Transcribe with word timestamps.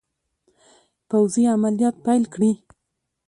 پوځي 1.09 1.43
عملیات 1.53 1.95
پیل 2.05 2.23
کړي. 2.33 2.51